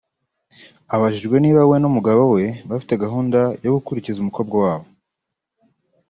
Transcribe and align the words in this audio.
Abajijwe 0.95 1.35
niba 1.43 1.61
we 1.69 1.75
n’umugabo 1.79 2.21
we 2.35 2.45
bafite 2.69 2.93
gahunda 3.03 3.39
yo 3.63 3.71
gukurikiza 3.75 4.17
umukobwa 4.21 4.55
wabo 4.63 4.87